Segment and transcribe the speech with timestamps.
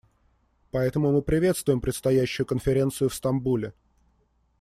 [0.71, 3.75] Поэтому мы приветствуем предстоящую конференцию в Стамбуле.